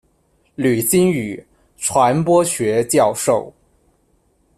[0.55, 1.45] 吕新雨，
[1.77, 3.53] 传播学教授。